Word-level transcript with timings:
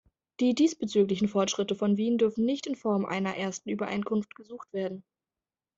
Die 0.39 0.55
diesbezüglichen 0.55 1.27
Fortschritte 1.27 1.75
von 1.75 1.95
Wien 1.95 2.17
dürfen 2.17 2.43
nicht 2.43 2.65
in 2.65 2.75
Form 2.75 3.05
einer 3.05 3.37
ersten 3.37 3.69
Übereinkunft 3.69 4.33
gesucht 4.33 4.73
werden. 4.73 5.03